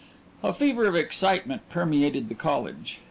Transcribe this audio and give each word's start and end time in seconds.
A 0.43 0.51
fever 0.51 0.85
of 0.85 0.95
excitement 0.95 1.61
permeated 1.69 2.27
the 2.27 2.33
college. 2.33 2.99